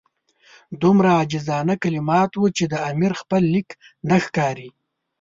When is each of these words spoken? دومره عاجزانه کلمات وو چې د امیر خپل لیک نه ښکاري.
دومره 0.81 1.09
عاجزانه 1.17 1.73
کلمات 1.83 2.31
وو 2.35 2.47
چې 2.57 2.63
د 2.67 2.73
امیر 2.91 3.11
خپل 3.21 3.41
لیک 3.53 3.69
نه 4.09 4.17
ښکاري. 4.25 4.69